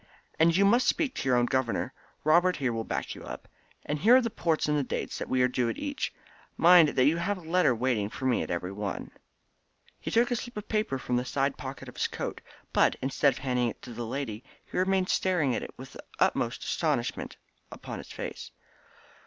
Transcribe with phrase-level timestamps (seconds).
[0.39, 1.93] And you must speak to your own governor.
[2.23, 3.47] Robert here will back you up.
[3.85, 6.11] And here are the ports and the dates that we are due at each.
[6.57, 9.11] Mind that you have a letter waiting for me at every one."
[9.99, 12.41] He took a slip of paper from the side pocket of his coat,
[12.73, 15.93] but, instead of handing it to the young lady, he remained staring at it with
[15.93, 17.37] the utmost astonishment
[17.71, 18.49] upon his face.